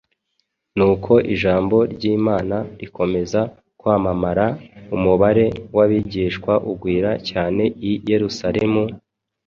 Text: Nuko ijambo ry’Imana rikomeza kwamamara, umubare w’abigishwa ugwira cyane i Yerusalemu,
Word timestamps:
Nuko 0.77 1.13
ijambo 1.33 1.77
ry’Imana 1.93 2.57
rikomeza 2.79 3.41
kwamamara, 3.79 4.45
umubare 4.95 5.45
w’abigishwa 5.75 6.53
ugwira 6.71 7.11
cyane 7.29 7.63
i 7.89 7.91
Yerusalemu, 8.09 8.83